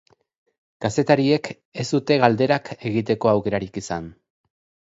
[0.85, 1.51] Kazetariek
[1.83, 4.13] ez dute galderak egiteko aukerarik izan.